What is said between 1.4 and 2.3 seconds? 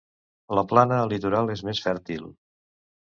és més fèrtil.